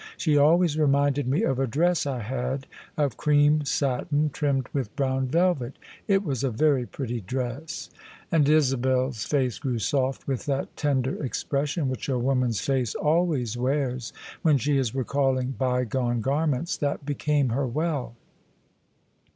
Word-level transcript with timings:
She 0.17 0.35
always 0.35 0.79
reminded 0.79 1.27
me 1.27 1.43
of 1.43 1.59
a 1.59 1.67
dress 1.67 2.07
I 2.07 2.21
had 2.23 2.65
of 2.97 3.17
cream 3.17 3.65
satin 3.65 4.31
trimmed 4.31 4.67
with 4.73 4.95
brown 4.95 5.27
velvet. 5.27 5.77
It 6.07 6.23
was 6.23 6.43
a 6.43 6.49
very 6.49 6.87
pretty 6.87 7.21
dress!" 7.21 7.91
And 8.31 8.49
Isabel's 8.49 9.25
face 9.25 9.59
grew 9.59 9.77
soft 9.77 10.25
with 10.27 10.47
that 10.47 10.75
tender 10.75 11.11
e3q;)ression 11.17 11.85
which 11.87 12.09
a 12.09 12.17
woman's 12.17 12.61
face 12.61 12.95
always 12.95 13.55
wears 13.59 14.11
when 14.41 14.57
she 14.57 14.75
is 14.79 14.95
recalling 14.95 15.51
bygone 15.51 16.21
garments 16.21 16.77
that 16.77 17.05
became 17.05 17.49
her 17.49 17.67
well. 17.67 18.15